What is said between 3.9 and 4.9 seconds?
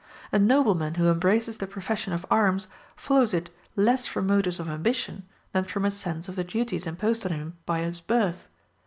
from motives of